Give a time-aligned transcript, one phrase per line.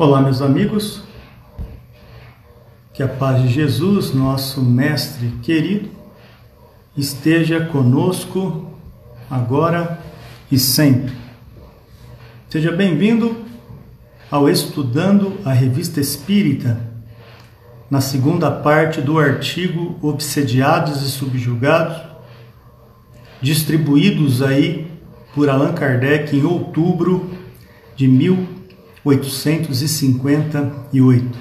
[0.00, 1.02] Olá, meus amigos.
[2.94, 5.90] Que a paz de Jesus, nosso Mestre querido,
[6.96, 8.70] esteja conosco
[9.30, 10.00] agora
[10.50, 11.12] e sempre.
[12.48, 13.44] Seja bem-vindo
[14.30, 16.80] ao Estudando a Revista Espírita,
[17.90, 22.00] na segunda parte do artigo Obsediados e Subjugados,
[23.42, 24.90] distribuídos aí
[25.34, 27.32] por Allan Kardec em outubro
[27.94, 28.59] de 1800
[29.04, 31.38] 858.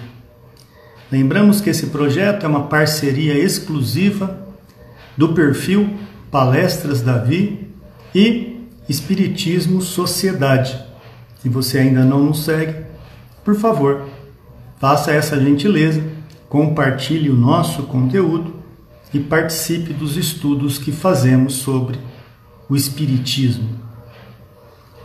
[1.11, 4.47] Lembramos que esse projeto é uma parceria exclusiva
[5.17, 5.97] do perfil
[6.29, 7.67] Palestras Davi
[8.13, 10.79] e Espiritismo Sociedade.
[11.41, 12.75] Se você ainda não nos segue,
[13.43, 14.07] por favor,
[14.79, 16.03] faça essa gentileza,
[16.47, 18.55] compartilhe o nosso conteúdo
[19.13, 21.99] e participe dos estudos que fazemos sobre
[22.69, 23.88] o Espiritismo.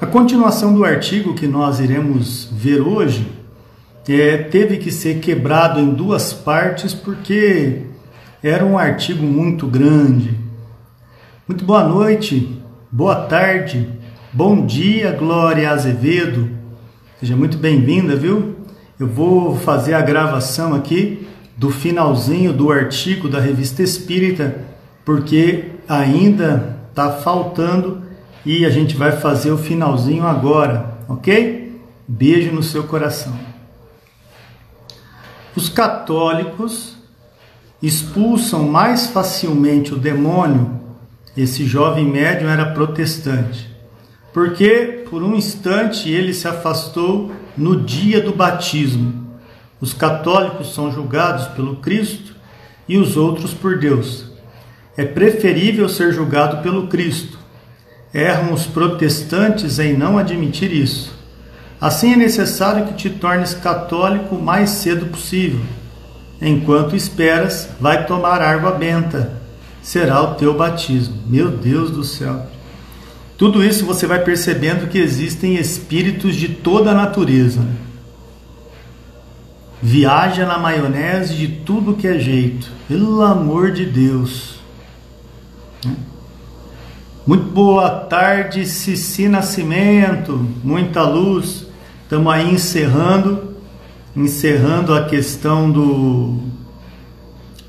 [0.04, 3.26] A continuação do artigo que nós iremos ver hoje
[4.06, 7.84] é, teve que ser quebrado em duas partes porque
[8.42, 10.38] era um artigo muito grande.
[11.48, 13.88] Muito boa noite, boa tarde,
[14.30, 16.50] bom dia, Glória Azevedo.
[17.18, 18.56] Seja muito bem-vinda, viu?
[19.00, 24.54] Eu vou fazer a gravação aqui do finalzinho do artigo da Revista Espírita,
[25.02, 28.03] porque ainda está faltando
[28.44, 31.80] e a gente vai fazer o finalzinho agora, ok?
[32.06, 33.32] Beijo no seu coração.
[35.56, 36.96] Os católicos
[37.82, 40.80] expulsam mais facilmente o demônio.
[41.36, 43.68] Esse jovem médium era protestante,
[44.32, 49.24] porque por um instante ele se afastou no dia do batismo.
[49.80, 52.34] Os católicos são julgados pelo Cristo
[52.88, 54.26] e os outros por Deus.
[54.96, 57.38] É preferível ser julgado pelo Cristo,
[58.14, 61.12] Erram os protestantes em não admitir isso.
[61.80, 65.60] Assim é necessário que te tornes católico o mais cedo possível.
[66.40, 69.32] Enquanto esperas, vai tomar água benta.
[69.82, 71.16] Será o teu batismo.
[71.26, 72.46] Meu Deus do céu.
[73.36, 77.66] Tudo isso você vai percebendo que existem espíritos de toda a natureza.
[79.82, 82.70] Viaja na maionese de tudo que é jeito.
[82.86, 84.53] Pelo amor de Deus.
[87.26, 91.66] Muito boa tarde, Cici Nascimento, muita luz.
[92.02, 93.54] Estamos aí encerrando,
[94.14, 96.38] encerrando a questão do,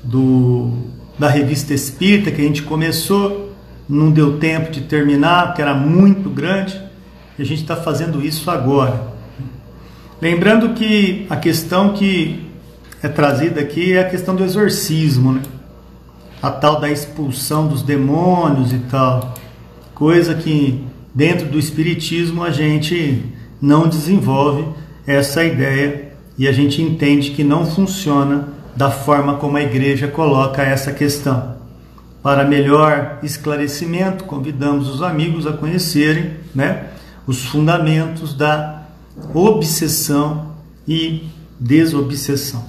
[0.04, 0.72] do
[1.18, 3.54] da revista Espírita que a gente começou,
[3.88, 6.78] não deu tempo de terminar porque era muito grande.
[7.38, 9.04] E a gente está fazendo isso agora.
[10.20, 12.46] Lembrando que a questão que
[13.02, 15.40] é trazida aqui é a questão do exorcismo, né?
[16.42, 19.34] a tal da expulsão dos demônios e tal
[19.96, 20.84] coisa que
[21.14, 23.24] dentro do Espiritismo a gente
[23.60, 24.68] não desenvolve
[25.06, 30.62] essa ideia e a gente entende que não funciona da forma como a igreja coloca
[30.62, 31.56] essa questão.
[32.22, 36.88] Para melhor esclarecimento, convidamos os amigos a conhecerem né,
[37.26, 38.82] os fundamentos da
[39.32, 40.56] obsessão
[40.86, 41.26] e
[41.58, 42.66] desobsessão.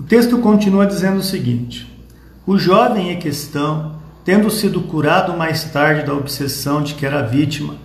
[0.00, 1.88] O texto continua dizendo o seguinte:
[2.44, 3.97] o jovem em questão
[4.28, 7.76] tendo sido curado mais tarde da obsessão de que era vítima,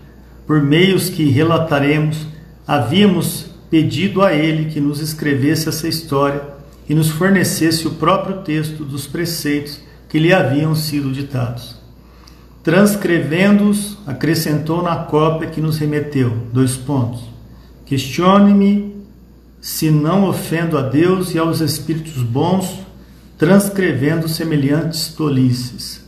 [0.45, 2.27] por meios que relataremos,
[2.67, 6.41] havíamos pedido a ele que nos escrevesse essa história
[6.89, 11.77] e nos fornecesse o próprio texto dos preceitos que lhe haviam sido ditados.
[12.61, 17.23] Transcrevendo-os, acrescentou na cópia que nos remeteu, dois pontos.
[17.85, 18.93] Questione-me
[19.61, 22.81] se não ofendo a Deus e aos espíritos bons,
[23.37, 26.02] transcrevendo semelhantes tolices.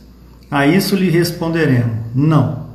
[0.50, 2.66] A isso lhe responderemos: Não,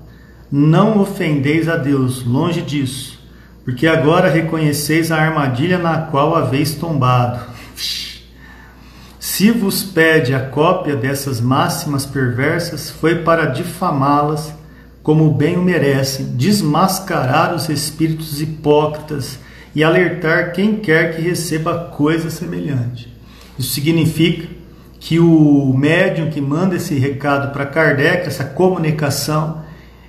[0.51, 3.19] não ofendeis a Deus, longe disso,
[3.63, 7.39] porque agora reconheceis a armadilha na qual haveis tombado.
[9.19, 14.53] Se vos pede a cópia dessas máximas perversas, foi para difamá-las,
[15.01, 19.40] como bem o merecem, desmascarar os espíritos hipócritas
[19.73, 23.11] e alertar quem quer que receba coisa semelhante.
[23.57, 24.60] Isso significa
[25.01, 29.63] que o médium que manda esse recado para Kardec, essa comunicação,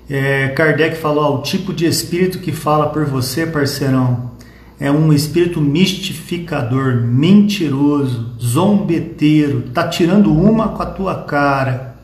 [0.09, 4.33] é, Kardec falou: ó, o tipo de espírito que fala por você, parceirão,
[4.79, 11.97] é um espírito mistificador, mentiroso, zombeteiro, tá tirando uma com a tua cara.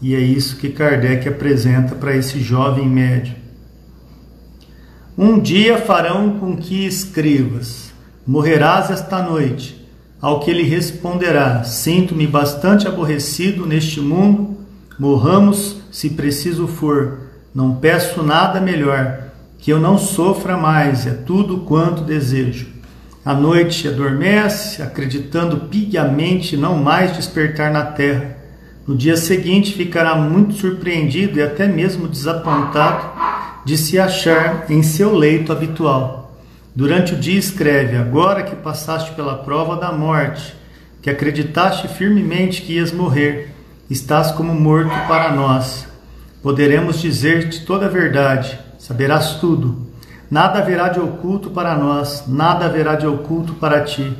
[0.00, 3.34] E é isso que Kardec apresenta para esse jovem médium.
[5.18, 7.92] Um dia farão com que escrevas:
[8.24, 9.81] morrerás esta noite
[10.22, 14.56] ao que ele responderá: Sinto-me bastante aborrecido neste mundo,
[14.96, 17.18] morramos se preciso for.
[17.52, 19.24] Não peço nada melhor
[19.58, 22.68] que eu não sofra mais, é tudo quanto desejo.
[23.24, 28.36] A noite adormece, acreditando piamente não mais despertar na terra.
[28.86, 33.12] No dia seguinte ficará muito surpreendido e até mesmo desapontado
[33.64, 36.21] de se achar em seu leito habitual.
[36.74, 40.54] Durante o dia escreve: Agora que passaste pela prova da morte,
[41.02, 43.54] que acreditaste firmemente que ias morrer,
[43.90, 45.86] estás como morto para nós.
[46.42, 49.86] Poderemos dizer-te toda a verdade, saberás tudo.
[50.30, 54.10] Nada haverá de oculto para nós, nada haverá de oculto para ti.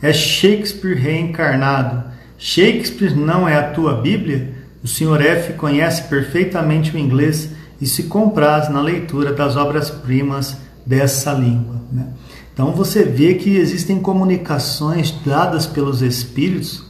[0.00, 2.04] É Shakespeare reencarnado.
[2.38, 4.54] Shakespeare não é a tua Bíblia?
[4.82, 5.20] O Sr.
[5.20, 7.50] F conhece perfeitamente o inglês
[7.80, 10.56] e se compraz na leitura das obras-primas
[10.88, 11.76] dessa língua.
[11.92, 12.06] Né?
[12.54, 16.82] Então você vê que existem comunicações dadas pelos espíritos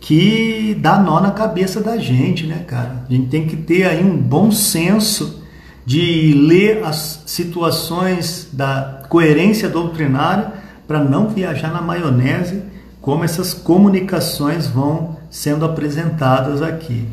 [0.00, 3.04] que dá nó na cabeça da gente, né, cara?
[3.08, 5.42] A gente tem que ter aí um bom senso
[5.84, 10.52] de ler as situações da coerência doutrinária
[10.86, 12.62] para não viajar na maionese
[13.00, 17.06] como essas comunicações vão sendo apresentadas aqui.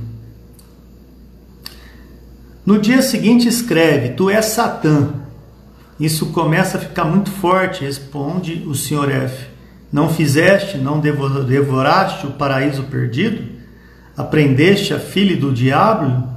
[2.65, 5.22] No dia seguinte escreve: Tu és Satã.
[6.03, 9.09] Isso começa a ficar muito forte, responde o Sr.
[9.09, 9.45] F.
[9.89, 13.41] Não fizeste, não devoraste o paraíso perdido?
[14.17, 16.27] Aprendeste a filha do diabo?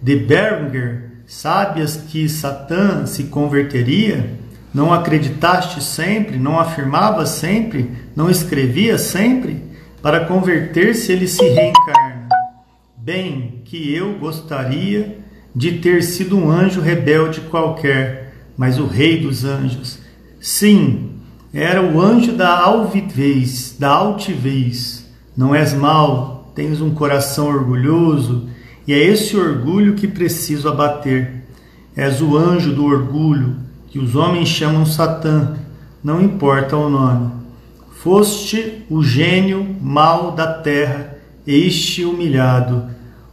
[0.00, 4.38] De Berger Sabias que Satã se converteria?
[4.72, 6.38] Não acreditaste sempre?
[6.38, 7.90] Não afirmava sempre?
[8.16, 9.62] Não escrevia sempre?
[10.00, 12.26] Para converter-se ele se reencarna.
[12.96, 15.18] Bem, que eu gostaria
[15.54, 18.19] de ter sido um anjo rebelde qualquer,
[18.60, 20.00] mas o rei dos anjos.
[20.38, 21.12] Sim,
[21.50, 25.10] era o anjo da altivez, da altivez.
[25.34, 28.50] Não és mau, tens um coração orgulhoso,
[28.86, 31.42] e é esse orgulho que preciso abater.
[31.96, 33.56] És o anjo do orgulho,
[33.88, 35.56] que os homens chamam Satã,
[36.04, 37.32] não importa o nome.
[38.02, 41.16] Foste o gênio mau da terra,
[41.46, 42.90] este humilhado.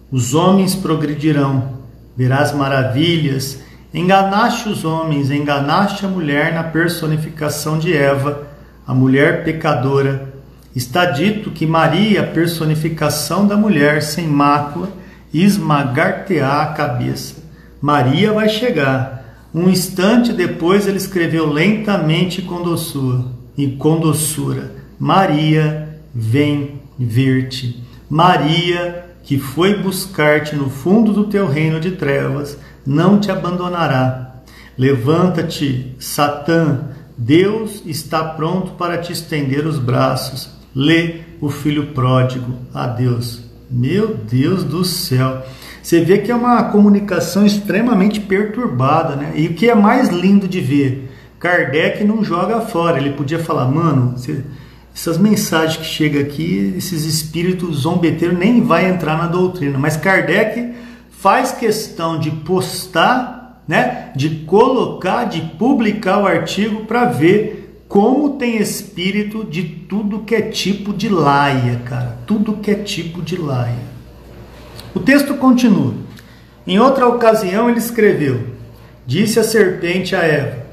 [0.10, 1.80] Os homens progredirão,
[2.16, 3.67] verás maravilhas.
[3.94, 8.48] Enganaste os homens, enganaste a mulher na personificação de Eva,
[8.86, 10.34] a mulher pecadora.
[10.76, 14.90] Está dito que Maria, personificação da mulher sem mácula,
[15.34, 17.36] esmagar-te-á a cabeça.
[17.82, 19.48] Maria vai chegar.
[19.54, 23.24] Um instante depois ele escreveu lentamente com doçura,
[23.58, 27.82] e com doçura: Maria, vem ver-te.
[28.10, 32.58] Maria, que foi buscar-te no fundo do teu reino de trevas,
[32.88, 34.36] não te abandonará.
[34.78, 36.86] Levanta-te, Satã,
[37.18, 40.50] Deus está pronto para te estender os braços.
[40.74, 42.54] Lê o filho pródigo.
[42.74, 43.42] Adeus.
[43.70, 45.44] Meu Deus do céu.
[45.82, 49.34] Você vê que é uma comunicação extremamente perturbada, né?
[49.36, 53.00] E o que é mais lindo de ver, Kardec não joga fora.
[53.00, 54.44] Ele podia falar, mano, você,
[54.94, 59.78] essas mensagens que chegam aqui, esses espíritos zombeteiros nem vai entrar na doutrina.
[59.78, 60.74] Mas Kardec
[61.28, 64.14] faz questão de postar, né?
[64.16, 70.42] De colocar, de publicar o artigo para ver como tem espírito de tudo que é
[70.44, 72.18] tipo de laia, cara.
[72.26, 73.76] Tudo que é tipo de laia.
[74.96, 75.96] O texto continua.
[76.66, 78.48] Em outra ocasião ele escreveu:
[79.06, 80.66] Disse a serpente a Eva: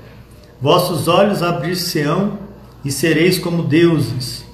[0.62, 2.38] Vossos olhos abrir-se-ão
[2.84, 4.44] e sereis como deuses.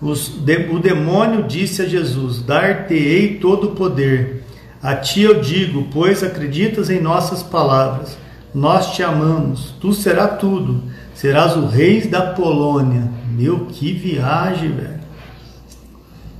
[0.00, 4.39] Os, de, o demônio disse a Jesus: Dar-te-ei todo o poder.
[4.82, 8.16] A ti eu digo, pois acreditas em nossas palavras.
[8.54, 10.82] Nós te amamos, tu será tudo
[11.20, 13.06] Serás o rei da Polônia.
[13.36, 15.00] Meu, que viagem, velho.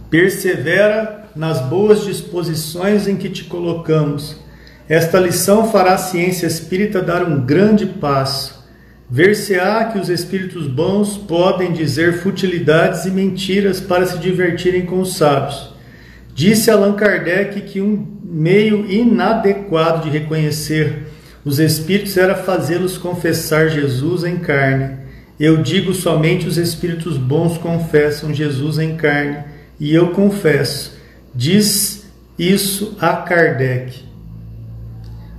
[0.08, 4.36] Persevera nas boas disposições em que te colocamos.
[4.88, 8.66] Esta lição fará a ciência espírita dar um grande passo.
[9.10, 15.14] Ver-se-á que os espíritos bons podem dizer futilidades e mentiras para se divertirem com os
[15.14, 15.74] sábios.
[16.34, 17.98] Disse Allan Kardec que um
[18.30, 21.10] meio inadequado de reconhecer
[21.44, 24.98] os espíritos era fazê-los confessar Jesus em carne.
[25.38, 29.38] Eu digo somente os espíritos bons confessam Jesus em carne,
[29.78, 30.98] e eu confesso.
[31.34, 32.06] Diz
[32.38, 34.04] isso a Kardec.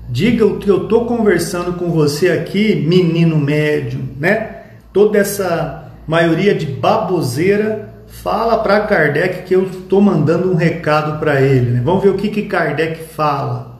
[0.09, 4.61] Diga o que eu estou conversando com você aqui, menino médio, né?
[4.91, 11.41] Toda essa maioria de baboseira fala para Kardec que eu estou mandando um recado para
[11.41, 11.71] ele.
[11.71, 11.81] Né?
[11.83, 13.71] Vamos ver o que, que Kardec fala.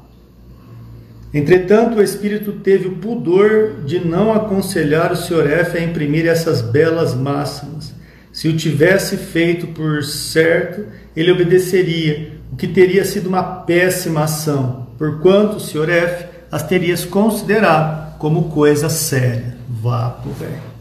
[1.33, 5.47] Entretanto, o espírito teve o pudor de não aconselhar o Sr.
[5.47, 7.93] F a imprimir essas belas máximas.
[8.33, 10.85] Se o tivesse feito por certo,
[11.15, 15.89] ele obedeceria, o que teria sido uma péssima ação, porquanto o Sr.
[15.89, 19.55] F as teria considerado como coisa séria.
[19.69, 20.71] Vá pro velho.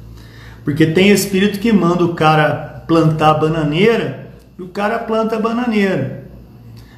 [0.65, 6.29] Porque tem espírito que manda o cara plantar bananeira e o cara planta bananeira.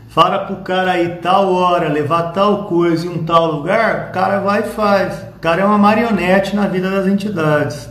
[0.09, 4.41] Fala pro cara aí tal hora, levar tal coisa em um tal lugar, o cara
[4.41, 5.19] vai e faz.
[5.37, 7.91] O cara é uma marionete na vida das entidades.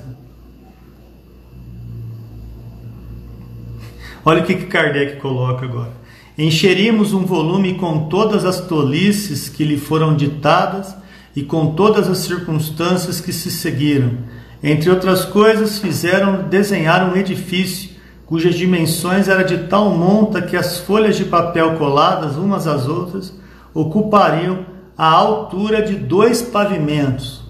[4.26, 5.92] Olha o que, Kardec coloca agora.
[6.36, 10.96] Encheríamos um volume com todas as tolices que lhe foram ditadas
[11.36, 14.18] e com todas as circunstâncias que se seguiram.
[14.64, 17.91] Entre outras coisas, fizeram desenhar um edifício
[18.32, 23.34] cujas dimensões era de tal monta que as folhas de papel coladas umas às outras
[23.74, 24.66] ocupariam
[24.98, 27.42] a altura de dois pavimentos.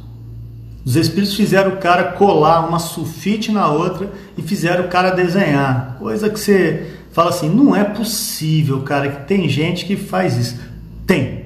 [0.84, 5.98] Os espíritos fizeram o cara colar uma sulfite na outra e fizeram o cara desenhar.
[6.00, 10.60] Coisa que você fala assim, não é possível, cara, que tem gente que faz isso.
[11.06, 11.46] Tem.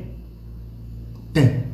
[1.34, 1.66] Tem.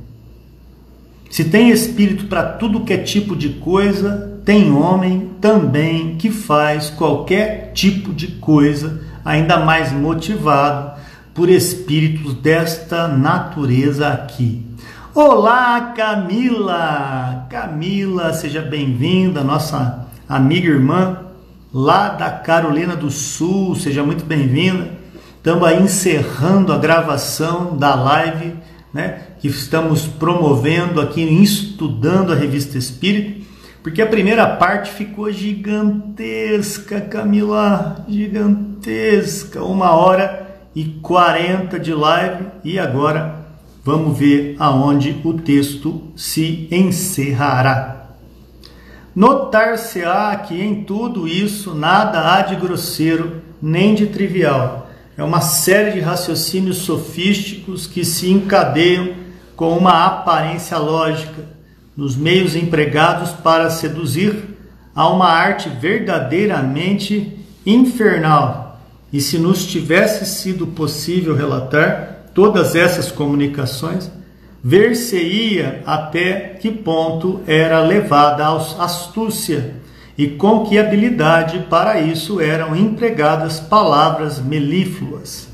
[1.30, 6.89] Se tem espírito para tudo que é tipo de coisa, tem homem também que faz
[6.89, 11.00] qualquer tipo de coisa, ainda mais motivado
[11.33, 14.65] por espíritos desta natureza aqui.
[15.13, 17.45] Olá, Camila!
[17.50, 21.17] Camila, seja bem-vinda, nossa amiga e irmã
[21.74, 24.89] lá da Carolina do Sul, seja muito bem-vinda.
[25.38, 28.55] Estamos aí encerrando a gravação da live,
[28.93, 33.41] né, que estamos promovendo aqui, estudando a Revista Espírita,
[33.82, 42.80] porque a primeira parte ficou gigantesca, Camila, gigantesca, uma hora e quarenta de live, e
[42.80, 43.42] agora
[43.84, 48.12] Vamos ver aonde o texto se encerrará.
[49.16, 54.88] Notar-se-á que em tudo isso nada há de grosseiro nem de trivial.
[55.18, 59.16] É uma série de raciocínios sofísticos que se encadeiam
[59.56, 61.44] com uma aparência lógica
[61.95, 64.57] nos meios empregados para seduzir
[64.95, 68.79] a uma arte verdadeiramente infernal.
[69.12, 74.10] E se nos tivesse sido possível relatar, todas essas comunicações,
[74.63, 79.75] ver-se-ia até que ponto era levada a astúcia
[80.17, 85.50] e com que habilidade para isso eram empregadas palavras melífluas.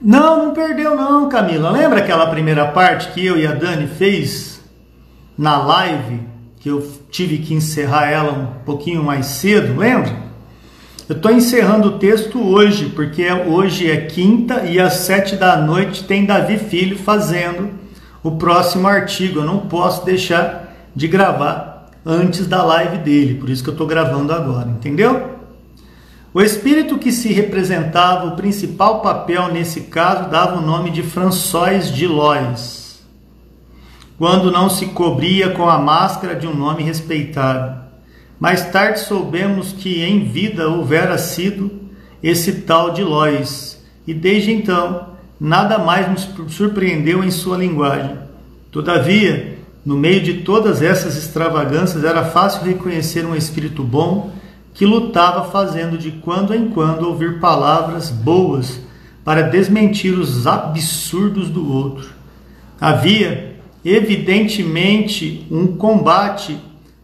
[0.00, 1.70] Não, não perdeu não, Camila.
[1.70, 4.57] Lembra aquela primeira parte que eu e a Dani fez
[5.38, 6.20] na live,
[6.58, 10.28] que eu tive que encerrar ela um pouquinho mais cedo, lembra?
[11.08, 16.04] Eu estou encerrando o texto hoje, porque hoje é quinta e às sete da noite
[16.04, 17.70] tem Davi Filho fazendo
[18.22, 19.40] o próximo artigo.
[19.40, 23.86] Eu não posso deixar de gravar antes da live dele, por isso que eu estou
[23.86, 25.38] gravando agora, entendeu?
[26.34, 31.90] O espírito que se representava o principal papel nesse caso dava o nome de François
[31.90, 32.77] de Lois,
[34.18, 37.80] quando não se cobria com a máscara de um nome respeitado.
[38.38, 41.70] Mais tarde soubemos que em vida houvera sido
[42.22, 45.10] esse tal de Lois, e desde então
[45.40, 48.16] nada mais nos surpreendeu em sua linguagem.
[48.72, 54.32] Todavia, no meio de todas essas extravagâncias, era fácil reconhecer um espírito bom
[54.74, 58.80] que lutava fazendo de quando em quando ouvir palavras boas
[59.24, 62.10] para desmentir os absurdos do outro.
[62.80, 63.47] Havia,
[63.84, 66.58] evidentemente, um combate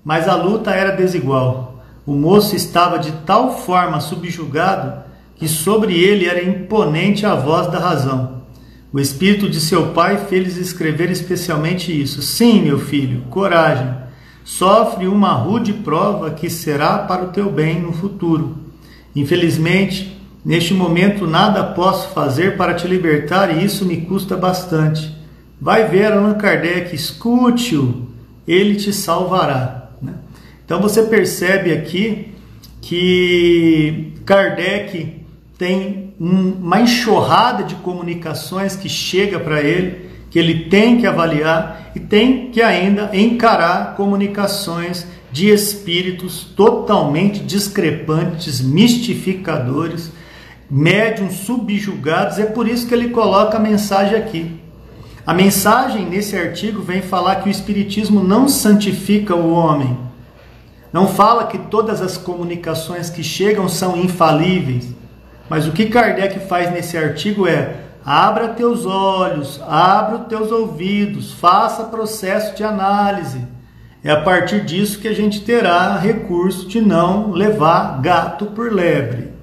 [0.05, 1.83] mas a luta era desigual.
[2.07, 5.03] O moço estava de tal forma subjugado
[5.37, 8.43] que sobre ele era imponente a voz da razão.
[8.93, 12.23] O espírito de seu pai fez escrever especialmente isso.
[12.23, 13.93] Sim, meu filho, coragem.
[14.45, 18.59] Sofre uma rude prova que será para o teu bem no futuro.
[19.17, 25.24] Infelizmente, neste momento nada posso fazer para te libertar e isso me custa bastante.
[25.65, 28.07] Vai ver Allan Kardec, escute-o,
[28.47, 29.93] ele te salvará.
[30.63, 32.35] Então você percebe aqui
[32.83, 35.23] que Kardec
[35.57, 42.01] tem uma enxurrada de comunicações que chega para ele, que ele tem que avaliar e
[42.01, 50.13] tem que ainda encarar comunicações de espíritos totalmente discrepantes, mistificadores,
[50.71, 52.39] médiums subjugados.
[52.39, 54.63] É por isso que ele coloca a mensagem aqui.
[55.27, 59.99] A mensagem nesse artigo vem falar que o espiritismo não santifica o homem,
[60.93, 64.95] não fala que todas as comunicações que chegam são infalíveis,
[65.49, 71.33] mas o que Kardec faz nesse artigo é: abra teus olhos, abra os teus ouvidos,
[71.33, 73.41] faça processo de análise.
[74.05, 79.34] É a partir disso que a gente terá recurso de não levar gato por lebre.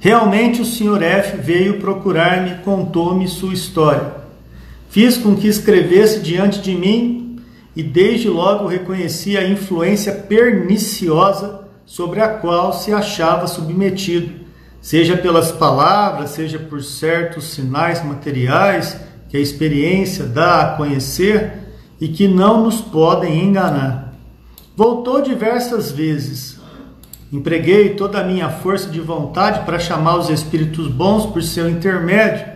[0.00, 1.02] Realmente o Sr.
[1.02, 4.12] F veio procurar-me, contou-me sua história.
[4.88, 7.40] Fiz com que escrevesse diante de mim
[7.74, 14.30] e desde logo reconheci a influência perniciosa sobre a qual se achava submetido,
[14.80, 21.52] seja pelas palavras, seja por certos sinais materiais que a experiência dá a conhecer
[22.00, 24.14] e que não nos podem enganar.
[24.76, 26.57] Voltou diversas vezes.
[27.30, 32.46] Empreguei toda a minha força de vontade para chamar os espíritos bons por seu intermédio,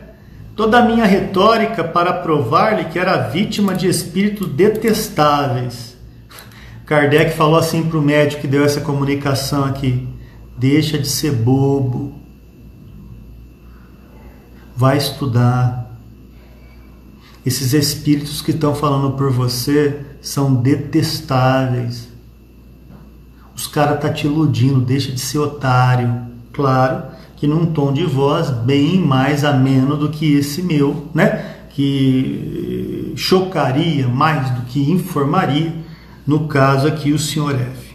[0.57, 5.95] toda a minha retórica para provar-lhe que era vítima de espíritos detestáveis.
[6.87, 10.09] Kardec falou assim para o médico que deu essa comunicação aqui:
[10.57, 12.15] deixa de ser bobo,
[14.75, 15.83] vai estudar.
[17.45, 22.12] Esses espíritos que estão falando por você são detestáveis.
[23.63, 26.13] Os caras tá te iludindo, deixa de ser otário.
[26.53, 27.05] Claro
[27.37, 31.59] que num tom de voz bem mais ameno do que esse meu, né?
[31.71, 35.73] Que chocaria mais do que informaria,
[36.27, 37.95] no caso aqui o senhor F.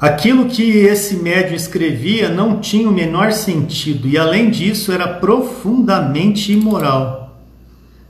[0.00, 6.52] Aquilo que esse médium escrevia não tinha o menor sentido e, além disso, era profundamente
[6.52, 7.38] imoral.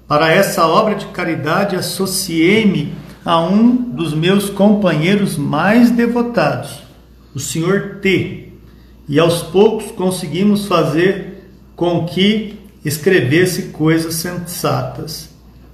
[0.08, 2.94] Para essa obra de caridade, associei-me
[3.24, 6.82] a um dos meus companheiros mais devotados,
[7.34, 8.00] o Sr.
[8.00, 8.48] T.
[9.08, 15.30] E aos poucos conseguimos fazer com que escrevesse coisas sensatas.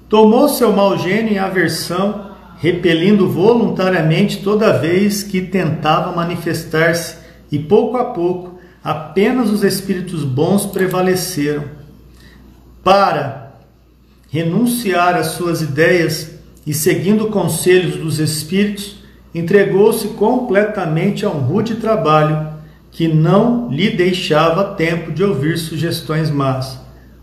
[0.09, 7.17] Tomou seu mau gênio em aversão, repelindo voluntariamente toda vez que tentava manifestar-se,
[7.51, 11.65] e pouco a pouco apenas os espíritos bons prevaleceram.
[12.83, 13.53] Para
[14.31, 16.38] renunciar às suas ideias
[16.69, 18.97] e, seguindo conselhos dos espíritos,
[19.35, 22.47] entregou-se completamente a um rude trabalho
[22.91, 26.79] que não lhe deixava tempo de ouvir sugestões más.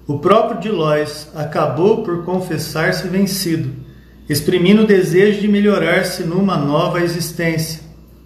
[0.08, 3.70] O próprio Dilois acabou por confessar-se vencido,
[4.28, 7.82] exprimindo o desejo de melhorar-se numa nova existência.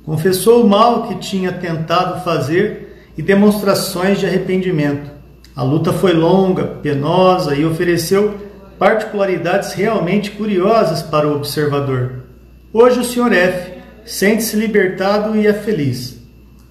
[0.05, 5.11] Confessou o mal que tinha tentado fazer e demonstrações de arrependimento.
[5.53, 8.49] A luta foi longa, penosa e ofereceu
[8.79, 12.24] particularidades realmente curiosas para o observador.
[12.72, 13.33] Hoje o Sr.
[13.33, 13.74] F
[14.05, 16.18] sente-se libertado e é feliz.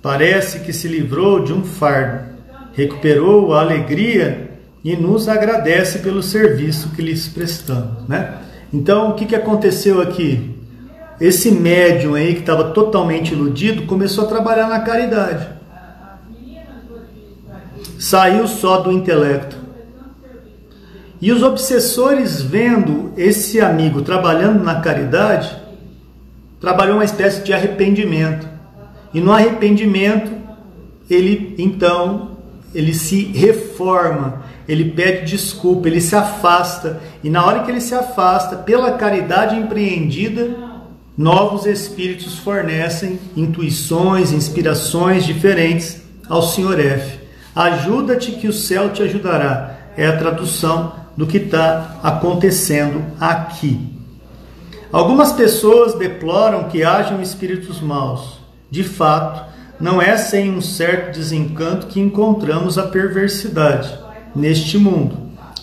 [0.00, 2.30] Parece que se livrou de um fardo,
[2.72, 4.48] recuperou a alegria
[4.82, 8.38] e nos agradece pelo serviço que lhes prestamos, né?
[8.72, 10.56] Então, o que, que aconteceu aqui?
[11.20, 15.46] Esse médium aí que estava totalmente iludido começou a trabalhar na caridade.
[17.98, 19.57] Saiu só do intelecto
[21.20, 25.56] e os obsessores, vendo esse amigo trabalhando na caridade,
[26.60, 28.48] trabalhou uma espécie de arrependimento.
[29.12, 30.30] E no arrependimento,
[31.10, 32.36] ele então
[32.74, 37.00] ele se reforma, ele pede desculpa, ele se afasta.
[37.24, 40.50] E na hora que ele se afasta, pela caridade empreendida,
[41.16, 47.18] novos espíritos fornecem intuições, inspirações diferentes ao Senhor F.
[47.56, 49.76] Ajuda-te que o céu te ajudará.
[49.96, 53.76] É a tradução do que está acontecendo aqui.
[54.92, 58.38] Algumas pessoas deploram que hajam espíritos maus.
[58.70, 59.44] De fato,
[59.80, 63.98] não é sem um certo desencanto que encontramos a perversidade
[64.32, 65.16] neste mundo,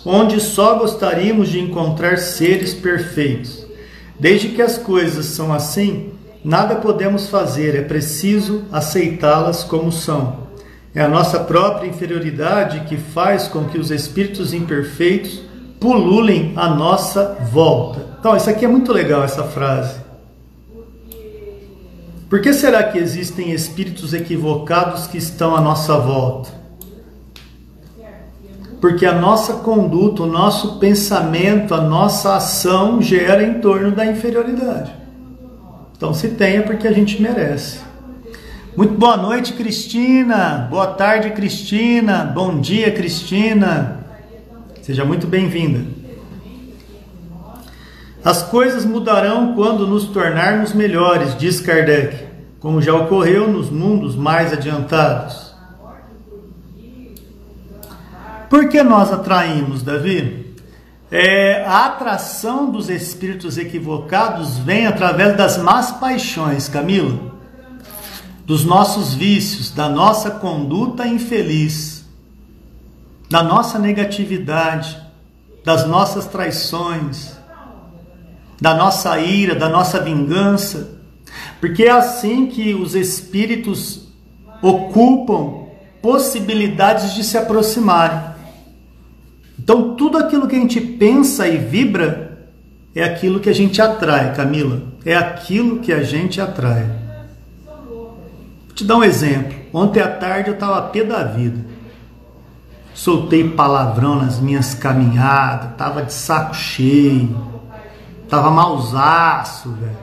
[0.04, 3.66] onde só gostaríamos de encontrar seres perfeitos.
[4.20, 6.12] Desde que as coisas são assim,
[6.44, 10.44] nada podemos fazer, é preciso aceitá-las como são.
[10.94, 15.45] É a nossa própria inferioridade que faz com que os espíritos imperfeitos
[15.80, 18.06] pululem à nossa volta.
[18.18, 20.00] Então, isso aqui é muito legal, essa frase.
[22.28, 26.50] Por que será que existem espíritos equivocados que estão à nossa volta?
[28.80, 34.92] Porque a nossa conduta, o nosso pensamento, a nossa ação gera em torno da inferioridade.
[35.96, 37.80] Então, se tem é porque a gente merece.
[38.76, 40.66] Muito boa noite, Cristina.
[40.68, 42.30] Boa tarde, Cristina.
[42.34, 44.05] Bom dia, Cristina.
[44.86, 45.84] Seja muito bem-vinda.
[48.24, 52.24] As coisas mudarão quando nos tornarmos melhores, diz Kardec,
[52.60, 55.52] como já ocorreu nos mundos mais adiantados.
[58.48, 60.54] Por que nós atraímos, Davi?
[61.10, 67.34] É, a atração dos espíritos equivocados vem através das más paixões, Camila,
[68.44, 71.95] dos nossos vícios, da nossa conduta infeliz
[73.28, 75.00] da nossa negatividade,
[75.64, 77.36] das nossas traições,
[78.60, 80.96] da nossa ira, da nossa vingança,
[81.60, 84.08] porque é assim que os espíritos
[84.62, 85.66] ocupam
[86.00, 88.36] possibilidades de se aproximarem.
[89.58, 92.48] Então, tudo aquilo que a gente pensa e vibra
[92.94, 94.82] é aquilo que a gente atrai, Camila.
[95.04, 96.86] É aquilo que a gente atrai.
[97.88, 98.16] Vou
[98.74, 99.54] te dar um exemplo.
[99.72, 101.64] Ontem à tarde eu estava pé da vida.
[102.96, 107.36] Soltei palavrão nas minhas caminhadas, tava de saco cheio,
[108.26, 109.98] tava mausaço, velho.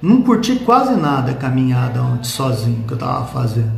[0.00, 3.70] Não curti quase nada a caminhada ontem sozinho que eu tava fazendo.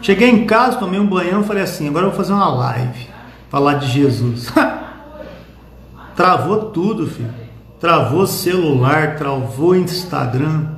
[0.00, 3.08] Cheguei em casa, tomei um banhão, falei assim, agora eu vou fazer uma live,
[3.50, 4.50] falar de Jesus.
[6.16, 7.34] Travou tudo, filho.
[7.78, 10.68] Travou celular, travou Instagram.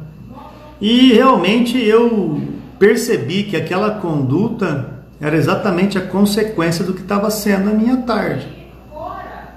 [0.80, 2.42] E realmente eu
[2.80, 4.91] percebi que aquela conduta
[5.22, 8.48] era exatamente a consequência do que estava sendo a minha tarde.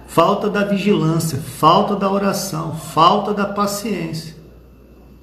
[0.06, 4.36] Falta da vigilância, falta da oração, falta da paciência.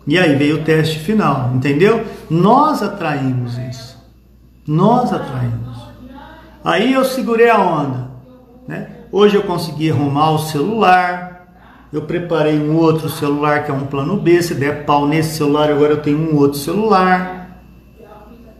[0.04, 2.04] E aí veio o teste final, entendeu?
[2.28, 3.96] Nós atraímos isso.
[4.66, 5.78] Nós atraímos.
[6.64, 8.10] Aí eu segurei a onda.
[8.66, 8.90] Né?
[9.12, 11.54] Hoje eu consegui arrumar o celular.
[11.92, 14.42] Eu preparei um outro celular que é um plano B.
[14.42, 17.41] Se der pau nesse celular, agora eu tenho um outro celular.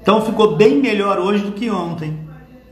[0.03, 2.19] Então ficou bem melhor hoje do que ontem.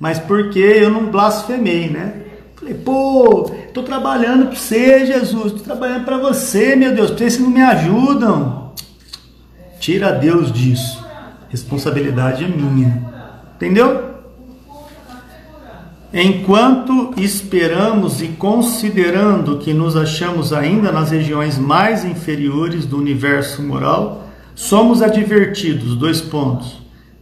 [0.00, 2.24] Mas porque eu não blasfemei, né?
[2.56, 7.48] Falei, pô, tô trabalhando para você, Jesus, tô trabalhando para você, meu Deus, vocês não
[7.48, 8.72] me ajudam.
[9.78, 11.02] Tira Deus disso.
[11.48, 13.02] Responsabilidade é minha.
[13.56, 14.10] Entendeu?
[16.12, 24.28] Enquanto esperamos e considerando que nos achamos ainda nas regiões mais inferiores do universo moral,
[24.54, 26.79] somos advertidos, dois pontos,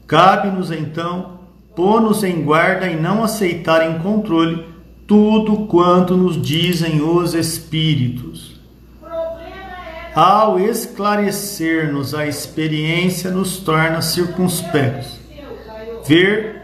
[0.09, 1.38] Cabe-nos então
[1.77, 4.64] pôr-nos em guarda e não aceitar em controle
[5.07, 8.59] tudo quanto nos dizem os Espíritos.
[10.14, 15.21] Ao esclarecer-nos a experiência, nos torna circunspectos.
[16.07, 16.59] Ver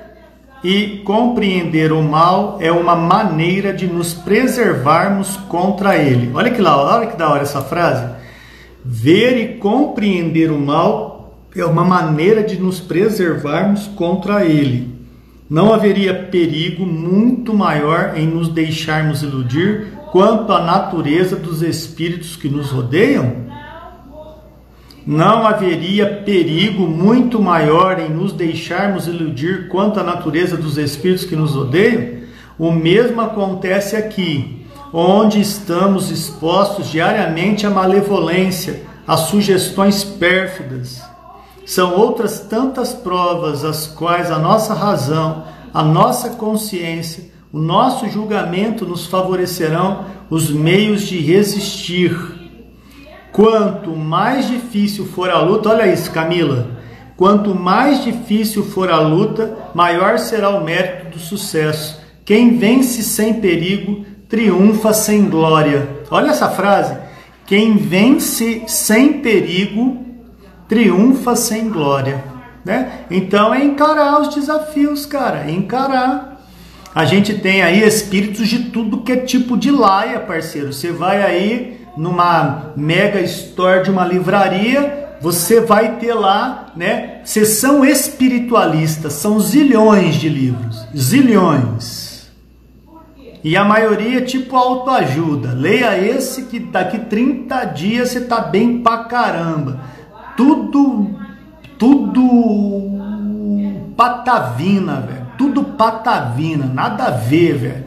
[0.65, 6.31] e compreender o mal é uma maneira de nos preservarmos contra ele.
[6.35, 8.11] Olha que, lá, olha que da hora essa frase.
[8.83, 11.14] Ver e compreender o mal
[11.57, 14.93] é uma maneira de nos preservarmos contra ele.
[15.49, 22.49] Não haveria perigo muito maior em nos deixarmos iludir quanto à natureza dos espíritos que
[22.49, 23.45] nos rodeiam?
[25.07, 31.37] Não haveria perigo muito maior em nos deixarmos iludir quanto à natureza dos espíritos que
[31.37, 32.25] nos rodeiam?
[32.59, 41.14] O mesmo acontece aqui, onde estamos expostos diariamente à malevolência, a sugestões pérfidas
[41.65, 48.85] são outras tantas provas as quais a nossa razão, a nossa consciência, o nosso julgamento
[48.85, 52.17] nos favorecerão os meios de resistir.
[53.33, 56.69] Quanto mais difícil for a luta, olha isso, Camila.
[57.17, 62.01] Quanto mais difícil for a luta, maior será o mérito do sucesso.
[62.25, 65.89] Quem vence sem perigo, triunfa sem glória.
[66.11, 66.97] Olha essa frase.
[67.47, 70.04] Quem vence sem perigo,
[70.69, 72.25] triunfa sem glória.
[72.65, 73.05] Né?
[73.11, 76.41] Então é encarar os desafios, cara, é encarar.
[76.95, 80.73] A gente tem aí espíritos de tudo que é tipo de laia, parceiro.
[80.73, 87.21] Você vai aí numa mega store de uma livraria, você vai ter lá, né?
[87.25, 92.31] Sessão espiritualista, são zilhões de livros, zilhões.
[93.43, 95.53] E a maioria tipo autoajuda.
[95.53, 99.94] Leia esse que daqui 30 dias você tá bem pra caramba
[100.37, 101.11] tudo,
[101.79, 102.25] tudo
[103.97, 105.25] patavina, velho.
[105.37, 107.85] Tudo patavina, nada a ver, velho.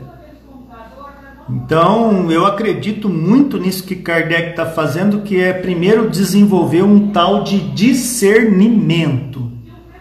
[1.49, 7.43] Então, eu acredito muito nisso que Kardec está fazendo, que é primeiro desenvolver um tal
[7.43, 9.49] de discernimento.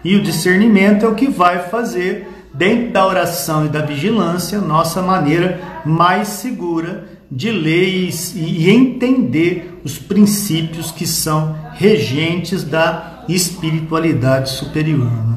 [0.03, 5.01] E o discernimento é o que vai fazer, dentro da oração e da vigilância, nossa
[5.03, 15.11] maneira mais segura de leis e entender os princípios que são regentes da espiritualidade superior.
[15.11, 15.37] Né?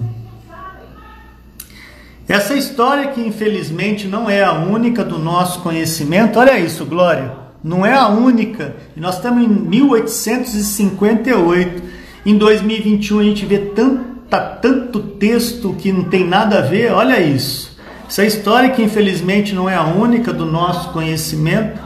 [2.27, 7.83] Essa história que infelizmente não é a única do nosso conhecimento, olha isso, Glória, não
[7.85, 8.75] é a única.
[8.95, 11.83] Nós estamos em 1858,
[12.25, 17.19] em 2021 a gente vê tanta, tanto texto que não tem nada a ver, olha
[17.19, 17.68] isso.
[18.09, 21.79] Essa história, que infelizmente não é a única do nosso conhecimento,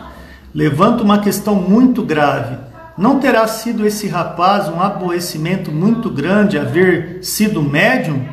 [0.55, 2.55] levanta uma questão muito grave.
[2.97, 8.25] Não terá sido esse rapaz um aborrecimento muito grande haver sido médium?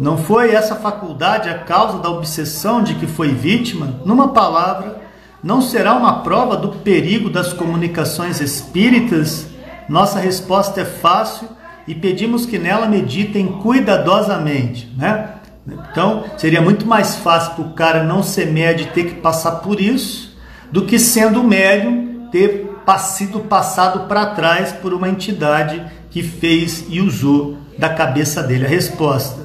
[0.00, 4.00] Não foi essa faculdade a causa da obsessão de que foi vítima?
[4.06, 4.96] Numa palavra,
[5.44, 9.46] não será uma prova do perigo das comunicações espíritas?
[9.86, 11.46] Nossa resposta é fácil
[11.86, 15.35] e pedimos que nela meditem cuidadosamente, né?
[15.66, 19.56] Então, seria muito mais fácil para o cara não ser médium e ter que passar
[19.56, 20.36] por isso,
[20.70, 22.66] do que sendo médium ter
[22.98, 28.64] sido passado para trás por uma entidade que fez e usou da cabeça dele.
[28.64, 29.40] A resposta: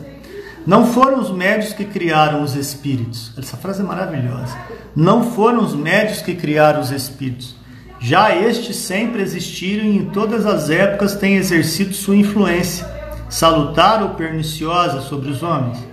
[0.65, 3.31] não foram os médios que criaram os espíritos.
[3.37, 4.55] Essa frase é maravilhosa.
[4.95, 7.55] Não foram os médios que criaram os espíritos.
[7.99, 12.87] Já estes sempre existiram e em todas as épocas têm exercido sua influência,
[13.29, 15.90] salutar ou perniciosa, sobre os homens.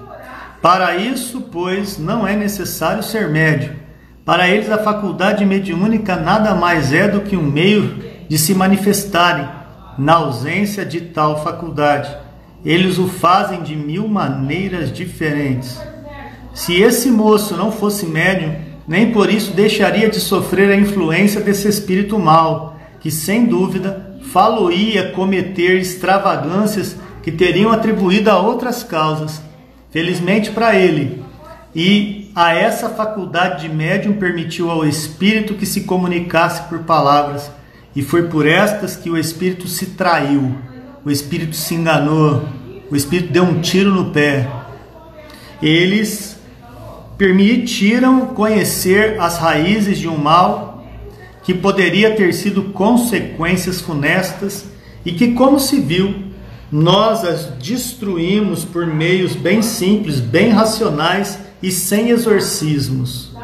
[0.61, 3.77] Para isso, pois, não é necessário ser médio.
[4.25, 9.49] Para eles, a faculdade mediúnica nada mais é do que um meio de se manifestarem,
[9.97, 12.15] na ausência de tal faculdade.
[12.65, 15.81] Eles o fazem de mil maneiras diferentes.
[16.53, 18.55] Se esse moço não fosse médium,
[18.87, 25.13] nem por isso deixaria de sofrer a influência desse espírito mau, que sem dúvida faloia
[25.13, 29.48] cometer extravagâncias que teriam atribuído a outras causas.
[29.91, 31.23] Felizmente para ele,
[31.75, 37.51] e a essa faculdade de médium permitiu ao espírito que se comunicasse por palavras,
[37.97, 40.55] e foi por estas que o espírito se traiu.
[41.05, 42.47] O espírito se enganou,
[42.91, 44.49] o espírito deu um tiro no pé.
[45.63, 46.39] Eles
[47.17, 50.87] permitiram conhecer as raízes de um mal
[51.43, 54.67] que poderia ter sido consequências funestas
[55.05, 56.28] e que, como se viu,
[56.71, 63.35] nós as destruímos por meios bem simples, bem racionais e sem exorcismos.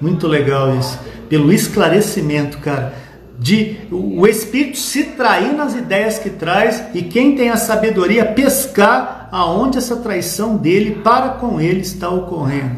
[0.00, 0.98] Muito legal isso.
[1.28, 3.04] Pelo esclarecimento, cara
[3.38, 9.28] de o espírito se trair nas ideias que traz e quem tem a sabedoria pescar
[9.32, 12.76] aonde essa traição dele para com ele está ocorrendo.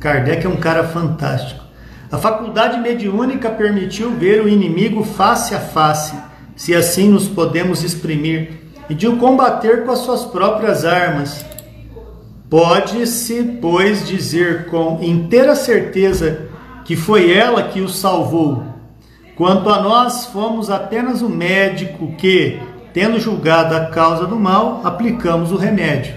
[0.00, 1.64] Kardec é um cara fantástico.
[2.10, 6.14] A faculdade mediúnica permitiu ver o inimigo face a face,
[6.54, 11.44] se assim nos podemos exprimir, e de o combater com as suas próprias armas.
[12.48, 16.48] Pode-se, pois, dizer com inteira certeza
[16.84, 18.76] que foi ela que o salvou
[19.36, 22.58] Quanto a nós, fomos apenas o médico que,
[22.94, 26.14] tendo julgado a causa do mal, aplicamos o remédio.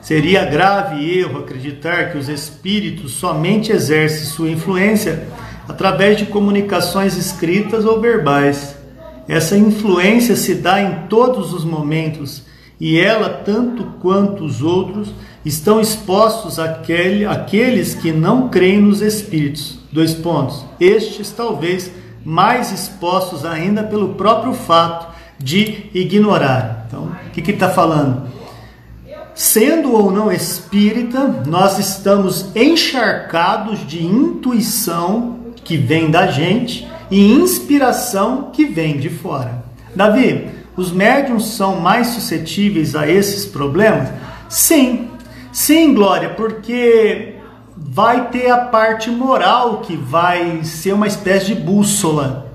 [0.00, 5.28] Seria grave erro acreditar que os espíritos somente exercem sua influência
[5.68, 8.75] através de comunicações escritas ou verbais.
[9.28, 12.44] Essa influência se dá em todos os momentos
[12.78, 15.12] e ela, tanto quanto os outros,
[15.44, 19.78] estão expostos àquele, àqueles que não creem nos espíritos.
[19.90, 20.64] Dois pontos.
[20.78, 21.90] Estes talvez
[22.24, 26.84] mais expostos ainda pelo próprio fato de ignorar.
[26.86, 28.28] Então, o que, está falando?
[29.34, 38.50] Sendo ou não espírita, nós estamos encharcados de intuição que vem da gente e inspiração
[38.52, 39.64] que vem de fora.
[39.94, 44.08] Davi, os médiums são mais suscetíveis a esses problemas?
[44.48, 45.08] Sim,
[45.52, 47.34] sim, Glória, porque
[47.76, 52.52] vai ter a parte moral que vai ser uma espécie de bússola,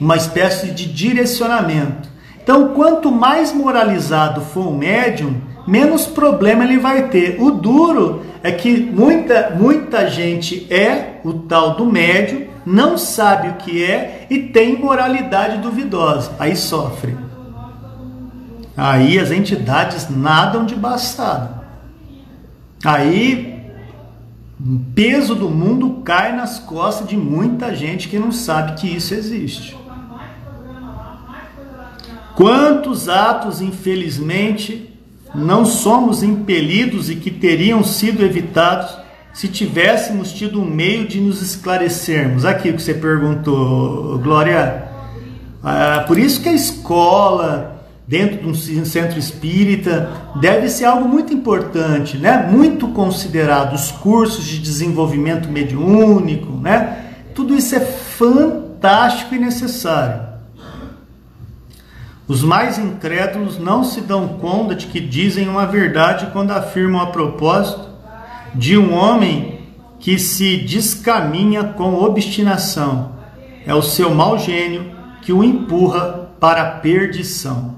[0.00, 2.08] uma espécie de direcionamento.
[2.42, 7.40] Então, quanto mais moralizado for o médium, menos problema ele vai ter.
[7.40, 13.54] O duro é que muita, muita gente é o tal do médium, não sabe o
[13.54, 17.16] que é e tem moralidade duvidosa, aí sofre.
[18.76, 21.60] Aí as entidades nadam de bastardo.
[22.84, 23.52] Aí
[24.60, 29.14] o peso do mundo cai nas costas de muita gente que não sabe que isso
[29.14, 29.76] existe.
[32.34, 34.91] Quantos atos, infelizmente,
[35.34, 38.96] não somos impelidos e que teriam sido evitados
[39.32, 42.44] se tivéssemos tido um meio de nos esclarecermos?
[42.44, 44.84] Aqui o que você perguntou, Glória.
[45.62, 51.32] Ah, por isso que a escola, dentro de um centro espírita deve ser algo muito
[51.32, 52.48] importante, né?
[52.50, 56.98] Muito considerado os cursos de desenvolvimento mediúnico, né?
[57.34, 60.31] Tudo isso é fantástico e necessário.
[62.28, 67.06] Os mais incrédulos não se dão conta de que dizem uma verdade quando afirmam a
[67.06, 67.88] propósito
[68.54, 69.60] de um homem
[69.98, 73.12] que se descaminha com obstinação.
[73.66, 77.76] É o seu mau gênio que o empurra para a perdição.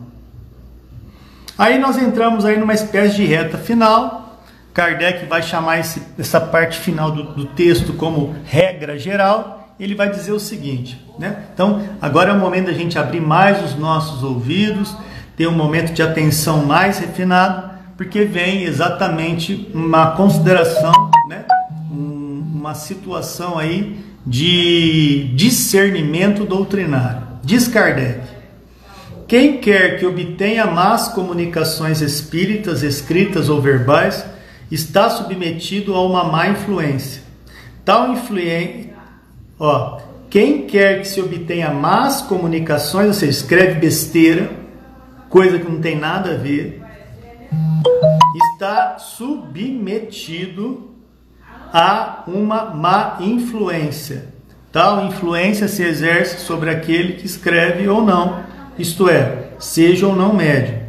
[1.57, 4.41] Aí nós entramos aí numa espécie de reta final.
[4.73, 9.75] Kardec vai chamar esse, essa parte final do, do texto como regra geral.
[9.79, 11.45] Ele vai dizer o seguinte, né?
[11.53, 14.95] Então, agora é o momento da gente abrir mais os nossos ouvidos,
[15.37, 21.45] ter um momento de atenção mais refinado, porque vem exatamente uma consideração, né?
[21.91, 27.23] Um, uma situação aí de discernimento doutrinário.
[27.43, 28.21] Diz Kardec.
[29.29, 34.25] quem quer que obtenha más comunicações espíritas, escritas ou verbais,
[34.71, 37.23] está submetido a uma má influência.
[37.85, 38.95] Tal influência,
[39.59, 40.01] ó,
[40.35, 44.51] quem quer que se obtenha más comunicações, ou seja, escreve besteira,
[45.29, 46.83] coisa que não tem nada a ver,
[48.51, 50.91] está submetido
[51.73, 54.27] a uma má influência.
[54.73, 58.43] Tal influência se exerce sobre aquele que escreve ou não,
[58.77, 60.81] isto é, seja ou não médio.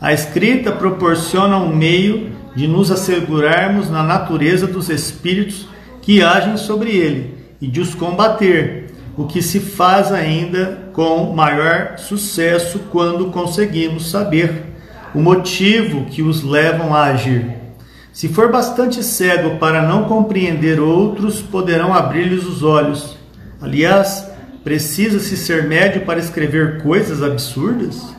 [0.00, 5.68] A escrita proporciona um meio de nos assegurarmos na natureza dos espíritos
[6.00, 8.83] que agem sobre ele e de os combater,
[9.16, 14.74] o que se faz ainda com maior sucesso quando conseguimos saber
[15.14, 17.54] o motivo que os levam a agir.
[18.12, 23.16] Se for bastante cego para não compreender outros, poderão abrir-lhes os olhos.
[23.60, 24.28] Aliás,
[24.62, 28.13] precisa-se ser médio para escrever coisas absurdas?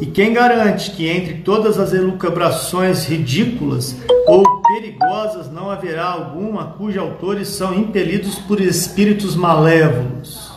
[0.00, 7.02] E quem garante que entre todas as elucubrações ridículas ou perigosas não haverá alguma cujos
[7.02, 10.52] autores são impelidos por espíritos malévolos?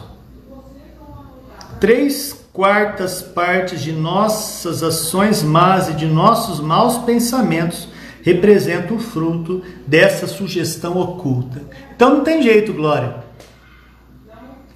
[1.79, 7.87] Três quartas partes de nossas ações más e de nossos maus pensamentos
[8.21, 11.63] representam o fruto dessa sugestão oculta.
[11.95, 13.15] Então não tem jeito, Glória.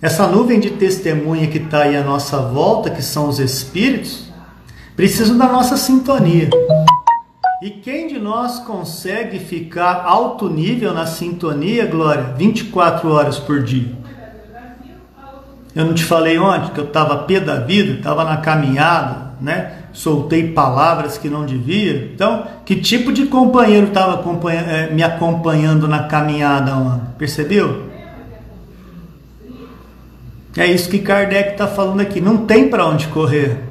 [0.02, 4.25] Essa nuvem de testemunha que está aí à nossa volta, que são os espíritos,
[4.96, 6.50] precisam da nossa sintonia.
[7.62, 13.92] E quem de nós consegue ficar alto nível na sintonia, Glória, 24 horas por dia?
[15.76, 19.74] Eu não te falei ontem que eu estava pé da vida, estava na caminhada, né?
[19.92, 22.12] Soltei palavras que não devia.
[22.14, 27.08] Então, que tipo de companheiro estava é, me acompanhando na caminhada ontem?
[27.18, 27.90] Percebeu?
[30.56, 32.22] É isso que Kardec está falando aqui.
[32.22, 33.65] Não tem para onde correr.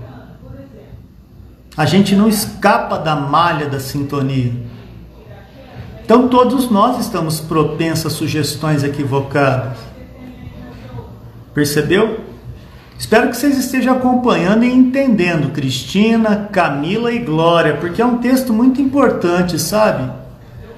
[1.76, 4.52] A gente não escapa da malha da sintonia.
[6.04, 9.78] Então todos nós estamos propensos a sugestões equivocadas.
[11.52, 12.20] Percebeu?
[12.98, 18.52] Espero que vocês estejam acompanhando e entendendo Cristina, Camila e Glória, porque é um texto
[18.52, 20.10] muito importante, sabe?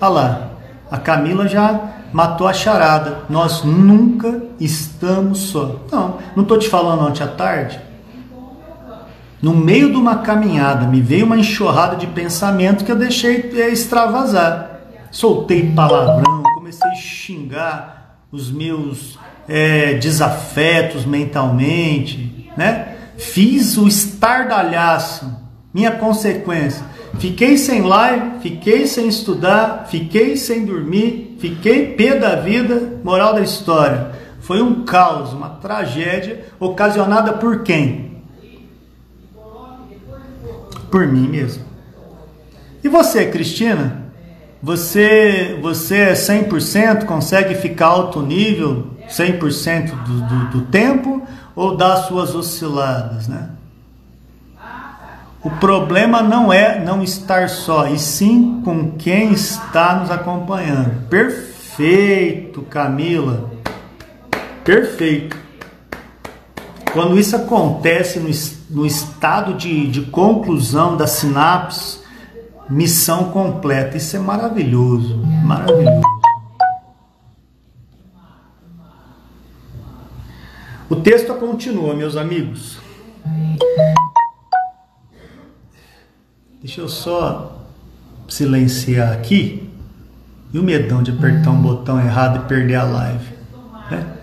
[0.00, 0.50] Olha lá,
[0.90, 1.78] a Camila já
[2.12, 3.18] matou a charada.
[3.28, 5.80] Nós nunca estamos só.
[5.92, 7.85] Não, não estou te falando ontem à tarde.
[9.46, 13.68] No meio de uma caminhada, me veio uma enxurrada de pensamento que eu deixei é,
[13.68, 14.80] extravasar.
[15.12, 19.16] Soltei palavrão, comecei a xingar os meus
[19.48, 22.96] é, desafetos mentalmente, né?
[23.16, 25.32] Fiz o estardalhaço,
[25.72, 26.84] minha consequência.
[27.20, 33.42] Fiquei sem live, fiquei sem estudar, fiquei sem dormir, fiquei pé da vida, moral da
[33.42, 34.10] história.
[34.40, 38.05] Foi um caos, uma tragédia ocasionada por quem?
[40.90, 41.64] Por mim mesmo.
[42.82, 44.06] E você, Cristina?
[44.62, 47.04] Você, você é 100%?
[47.04, 51.22] Consegue ficar alto nível 100% do, do, do tempo
[51.54, 53.50] ou dá suas osciladas, né?
[55.42, 61.08] O problema não é não estar só, e sim com quem está nos acompanhando.
[61.08, 63.48] Perfeito, Camila.
[64.64, 65.45] Perfeito.
[66.96, 68.30] Quando isso acontece no,
[68.70, 71.98] no estado de, de conclusão da sinapse,
[72.70, 73.98] missão completa.
[73.98, 76.00] Isso é maravilhoso, maravilhoso.
[80.88, 82.78] O texto continua, meus amigos.
[86.62, 87.60] Deixa eu só
[88.26, 89.70] silenciar aqui.
[90.50, 93.34] E o medão de apertar um botão errado e perder a live.
[93.90, 94.15] Né?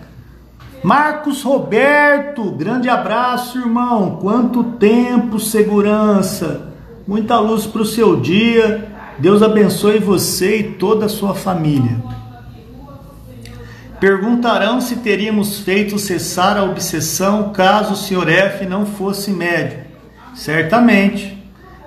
[0.84, 4.18] Marcos Roberto, grande abraço, irmão.
[4.20, 6.74] Quanto tempo, segurança.
[7.08, 8.86] Muita luz para o seu dia.
[9.18, 11.96] Deus abençoe você e toda a sua família.
[13.98, 18.28] Perguntarão se teríamos feito cessar a obsessão caso o Sr.
[18.28, 19.78] F não fosse médio.
[20.34, 21.42] Certamente,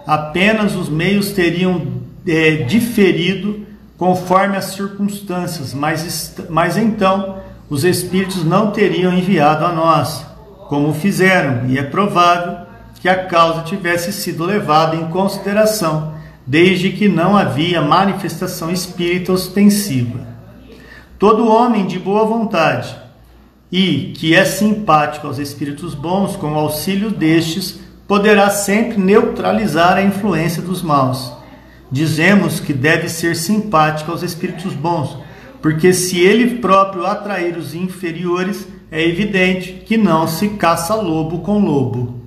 [0.08, 1.86] apenas os meios teriam
[2.28, 3.64] é, diferido
[3.96, 10.26] conforme as circunstâncias, mas, mas então os espíritos não teriam enviado a nós,
[10.70, 12.66] como fizeram, e é provável
[13.02, 16.14] que a causa tivesse sido levada em consideração,
[16.46, 20.26] desde que não havia manifestação espírita ostensiva.
[21.20, 22.96] Todo homem de boa vontade
[23.72, 30.04] e que é simpático aos espíritos bons, com o auxílio destes, poderá sempre neutralizar a
[30.04, 31.34] influência dos maus.
[31.92, 35.18] Dizemos que deve ser simpático aos espíritos bons,
[35.68, 41.60] porque se ele próprio atrair os inferiores, é evidente que não se caça lobo com
[41.60, 42.22] lobo.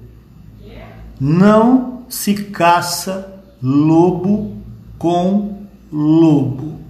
[1.18, 4.54] Não se caça lobo
[4.98, 6.80] com lobo.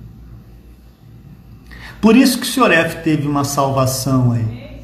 [2.01, 2.73] Por isso que o Sr.
[2.73, 4.81] F teve uma salvação aí.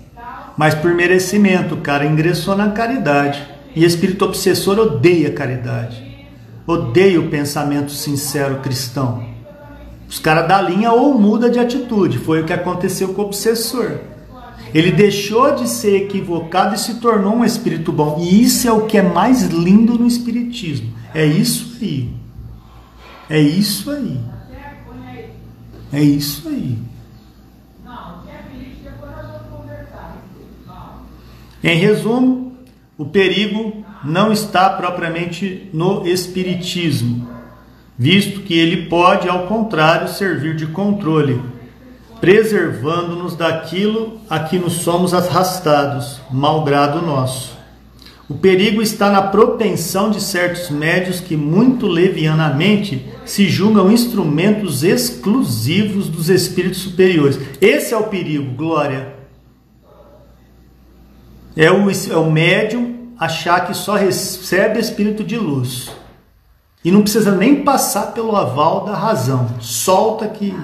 [0.56, 3.44] Mas por merecimento, o cara ingressou na caridade.
[3.74, 6.30] E espírito obsessor odeia caridade.
[6.64, 9.34] Odeia o pensamento sincero cristão.
[10.08, 12.18] Os caras da linha ou muda de atitude.
[12.18, 13.98] Foi o que aconteceu com o obsessor.
[14.74, 18.18] Ele deixou de ser equivocado e se tornou um espírito bom.
[18.20, 20.92] E isso é o que é mais lindo no espiritismo.
[21.14, 22.10] É isso aí.
[23.28, 24.20] É isso aí.
[25.92, 26.78] É isso aí.
[31.62, 32.52] Em resumo,
[32.96, 37.28] o perigo não está propriamente no espiritismo,
[37.98, 41.40] visto que ele pode, ao contrário, servir de controle,
[42.20, 47.56] preservando-nos daquilo a que nos somos arrastados, malgrado nosso.
[48.28, 56.08] O perigo está na propensão de certos médios que muito levianamente se julgam instrumentos exclusivos
[56.08, 57.38] dos espíritos superiores.
[57.60, 59.14] Esse é o perigo, Glória.
[61.56, 65.90] É o, é o médium achar que só recebe espírito de luz.
[66.86, 69.56] E não precisa nem passar pelo aval da razão.
[69.60, 70.56] Solta que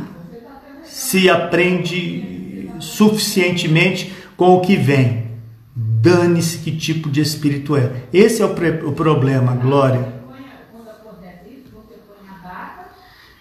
[0.85, 5.33] se aprende suficientemente com o que vem.
[5.75, 8.05] Dane-se que tipo de espírito é.
[8.12, 8.51] Esse é o,
[8.89, 10.23] o problema, Glória.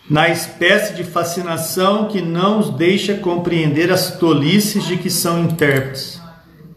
[0.09, 6.19] Na espécie de fascinação que não os deixa compreender as tolices de que são intérpretes.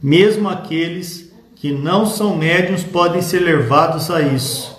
[0.03, 4.74] Mesmo aqueles que não são médiums podem ser levados a isso.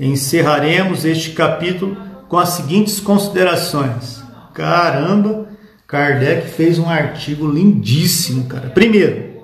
[0.00, 1.96] Encerraremos este capítulo
[2.28, 4.22] com as seguintes considerações.
[4.54, 5.48] Caramba,
[5.86, 8.68] Kardec fez um artigo lindíssimo, cara.
[8.68, 9.42] Primeiro,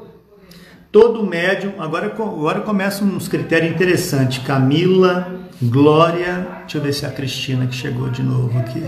[0.93, 1.73] todo médium.
[1.79, 4.45] Agora, agora começam uns critérios interessantes.
[4.45, 6.47] Camila, Glória.
[6.61, 8.83] Deixa eu ver se é a Cristina que chegou de novo aqui.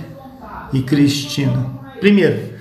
[0.73, 1.67] E Cristina.
[1.99, 2.55] Primeiro,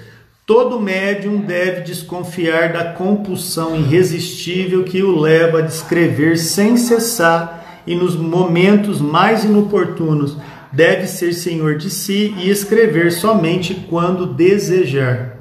[0.45, 7.95] todo médium deve desconfiar da compulsão irresistível que o leva a descrever sem cessar e
[7.95, 10.38] nos momentos mais inoportunos.
[10.71, 15.36] Deve ser senhor de si e escrever somente quando desejar.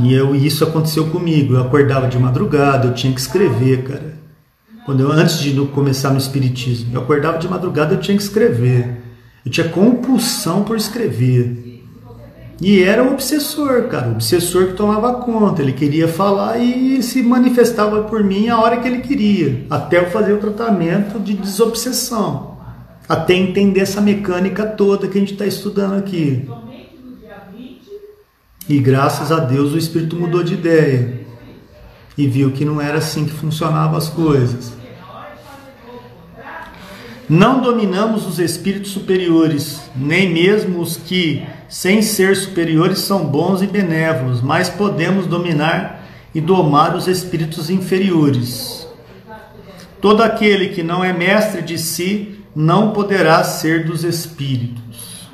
[0.00, 1.54] E eu, isso aconteceu comigo.
[1.54, 4.12] Eu acordava de madrugada, eu tinha que escrever, cara.
[4.84, 9.00] Quando eu, antes de começar no espiritismo, eu acordava de madrugada, eu tinha que escrever.
[9.44, 11.81] Eu tinha compulsão por escrever.
[12.62, 15.60] E era um obsessor, cara, um obsessor que tomava conta.
[15.60, 20.10] Ele queria falar e se manifestava por mim a hora que ele queria, até eu
[20.10, 22.56] fazer o tratamento de desobsessão,
[23.08, 26.48] até entender essa mecânica toda que a gente está estudando aqui.
[28.68, 31.20] E graças a Deus o espírito mudou de ideia
[32.16, 34.81] e viu que não era assim que funcionavam as coisas.
[37.32, 43.66] Não dominamos os espíritos superiores, nem mesmo os que, sem ser superiores, são bons e
[43.66, 48.86] benévolos, mas podemos dominar e domar os espíritos inferiores.
[49.98, 55.26] Todo aquele que não é mestre de si não poderá ser dos espíritos.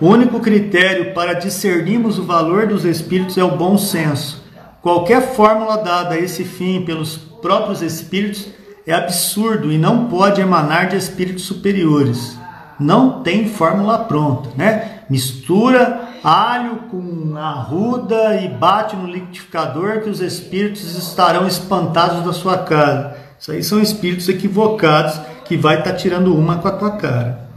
[0.00, 4.42] O único critério para discernirmos o valor dos espíritos é o bom senso.
[4.80, 10.88] Qualquer fórmula dada a esse fim pelos próprios espíritos é absurdo e não pode emanar
[10.88, 12.38] de espíritos superiores.
[12.78, 15.02] Não tem fórmula pronta, né?
[15.08, 22.58] Mistura alho com arruda e bate no liquidificador que os espíritos estarão espantados da sua
[22.58, 23.16] casa.
[23.38, 27.50] Isso aí são espíritos equivocados que vai estar tá tirando uma com a tua cara.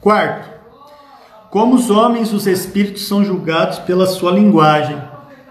[0.00, 0.48] Quarto,
[1.50, 4.96] como os homens, os espíritos são julgados pela sua linguagem.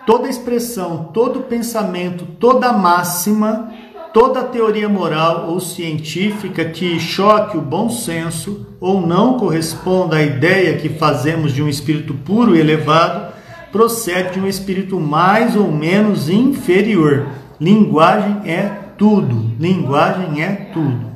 [0.06, 3.74] Toda expressão, todo pensamento, toda máxima,
[4.14, 10.78] toda teoria moral ou científica que choque o bom senso ou não corresponda à ideia
[10.78, 13.34] que fazemos de um espírito puro e elevado,
[13.72, 17.28] procede de um espírito mais ou menos inferior.
[17.60, 19.52] Linguagem é tudo.
[19.60, 21.15] Linguagem é tudo.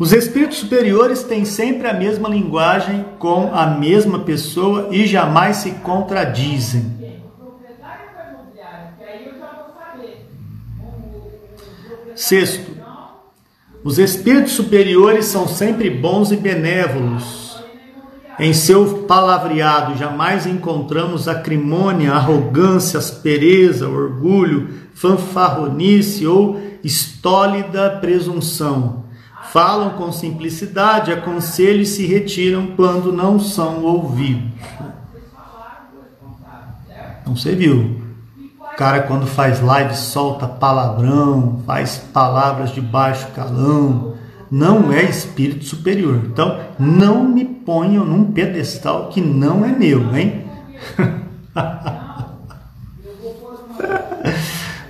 [0.00, 5.72] Os espíritos superiores têm sempre a mesma linguagem com a mesma pessoa e jamais se
[5.72, 6.98] contradizem.
[12.14, 12.72] Sexto,
[13.84, 17.62] os espíritos superiores são sempre bons e benévolos.
[18.38, 29.09] Em seu palavreado jamais encontramos acrimônia, arrogância, aspereza, orgulho, fanfarronice ou estólida presunção
[29.52, 34.50] falam com simplicidade, aconselham e se retiram quando não são ouvidos.
[37.20, 38.00] Então você viu,
[38.58, 44.14] o cara quando faz live solta palavrão, faz palavras de baixo calão,
[44.50, 46.22] não é espírito superior.
[46.26, 50.44] Então não me ponham num pedestal que não é meu, hein?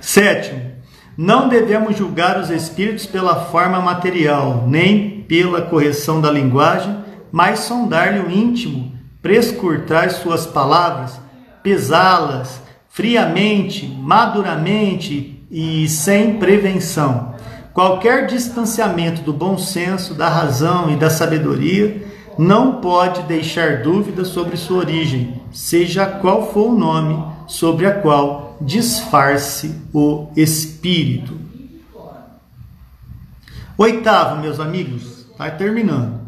[0.01, 0.70] Sétimo,
[1.21, 6.97] não devemos julgar os espíritos pela forma material, nem pela correção da linguagem,
[7.31, 8.91] mas sondar-lhe o íntimo,
[9.21, 11.21] prescrutar suas palavras,
[11.61, 12.59] pesá-las
[12.89, 17.35] friamente, maduramente e sem prevenção.
[17.71, 22.03] Qualquer distanciamento do bom senso, da razão e da sabedoria
[22.35, 28.50] não pode deixar dúvida sobre sua origem, seja qual for o nome sobre a qual
[28.65, 31.37] disfarce o espírito.
[33.77, 36.21] Oitavo, meus amigos, está terminando.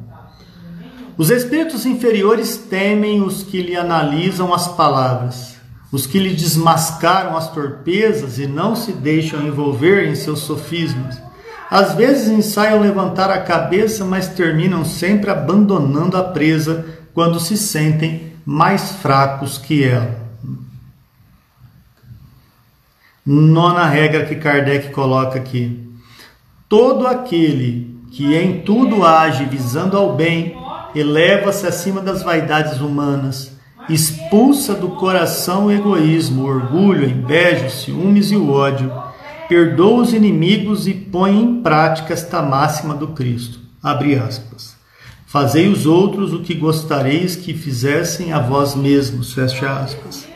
[1.16, 5.58] Os espíritos inferiores temem os que lhe analisam as palavras,
[5.92, 11.22] os que lhe desmascaram as torpezas e não se deixam envolver em seus sofismas.
[11.70, 18.34] Às vezes ensaiam levantar a cabeça, mas terminam sempre abandonando a presa quando se sentem
[18.44, 20.23] mais fracos que ela.
[23.26, 25.80] Nona regra que Kardec coloca aqui:
[26.68, 30.56] todo aquele que em tudo age visando ao bem
[30.94, 33.54] eleva-se acima das vaidades humanas,
[33.90, 38.92] expulsa do coração o egoísmo, o orgulho, a inveja, os ciúmes e o ódio,
[39.48, 43.60] perdoa os inimigos e põe em prática esta máxima do Cristo.
[43.82, 44.76] Abre aspas.
[45.26, 49.34] Fazei os outros o que gostareis que fizessem a vós mesmos.
[49.34, 50.28] Fecha aspas.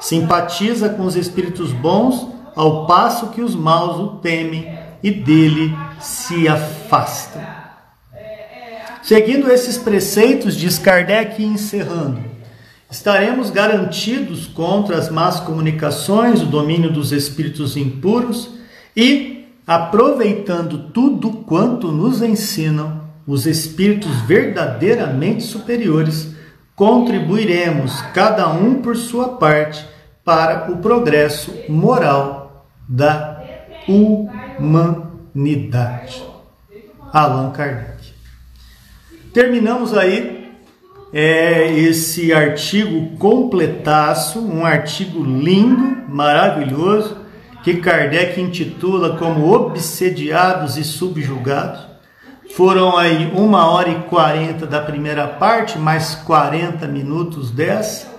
[0.00, 6.48] Simpatiza com os espíritos bons, ao passo que os maus o temem e dele se
[6.48, 7.42] afastam.
[9.02, 12.18] Seguindo esses preceitos, diz Kardec encerrando,
[12.90, 18.50] estaremos garantidos contra as más comunicações, o domínio dos espíritos impuros
[18.96, 26.34] e, aproveitando tudo quanto nos ensinam os espíritos verdadeiramente superiores,
[26.74, 29.84] contribuiremos, cada um por sua parte,
[30.24, 32.35] para o progresso moral
[32.88, 33.42] da
[34.58, 36.22] humanidade.
[37.12, 38.14] Allan Kardec.
[39.32, 40.52] Terminamos aí
[41.12, 47.18] é, esse artigo completaço, um artigo lindo, maravilhoso,
[47.62, 51.86] que Kardec intitula como Obsediados e Subjugados.
[52.54, 58.15] Foram aí uma hora e quarenta da primeira parte, mais 40 minutos dessa,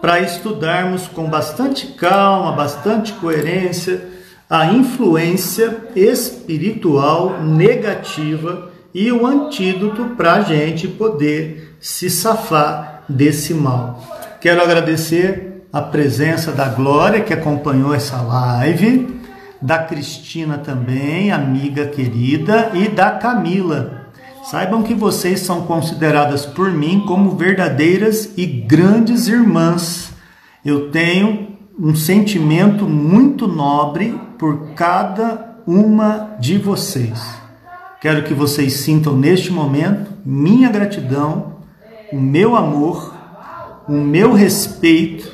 [0.00, 4.08] para estudarmos com bastante calma, bastante coerência,
[4.48, 14.02] a influência espiritual negativa e o antídoto para a gente poder se safar desse mal.
[14.40, 19.20] Quero agradecer a presença da Glória que acompanhou essa live,
[19.60, 23.97] da Cristina também, amiga querida, e da Camila.
[24.50, 30.10] Saibam que vocês são consideradas por mim como verdadeiras e grandes irmãs.
[30.64, 37.20] Eu tenho um sentimento muito nobre por cada uma de vocês.
[38.00, 41.58] Quero que vocês sintam neste momento minha gratidão,
[42.10, 43.14] o meu amor,
[43.86, 45.30] o meu respeito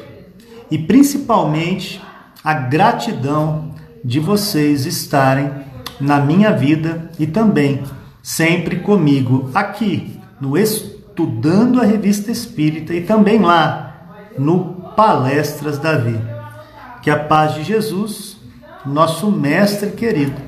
[0.69, 2.03] e principalmente
[2.43, 5.53] a gratidão de vocês estarem
[6.01, 7.81] na minha vida e também
[8.25, 16.43] sempre comigo aqui no Estudando a Revista Espírita e também lá no Palestras da Vida.
[17.03, 18.39] Que a paz de Jesus,
[18.87, 20.41] nosso mestre querido,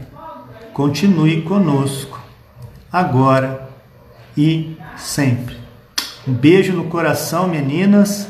[0.73, 2.19] continue conosco,
[2.91, 3.69] agora
[4.35, 5.59] e sempre.
[6.27, 8.27] Um beijo no coração, meninas.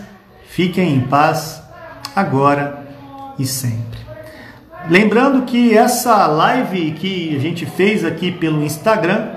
[0.49, 1.63] Fiquem em paz,
[2.17, 2.85] agora
[3.39, 4.01] e sempre.
[4.89, 9.36] Lembrando que essa live que a gente fez aqui pelo Instagram,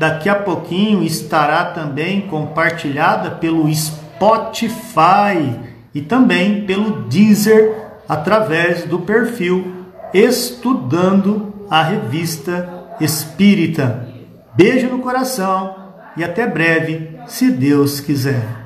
[0.00, 5.60] daqui a pouquinho estará também compartilhada pelo Spotify
[5.94, 7.76] e também pelo Deezer
[8.08, 9.84] através do perfil
[10.14, 14.08] Estudando a Revista Espírita.
[14.54, 15.76] Beijo no coração
[16.16, 18.59] e até breve, se Deus quiser.